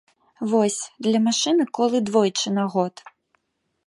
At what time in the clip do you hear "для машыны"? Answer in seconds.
1.07-1.67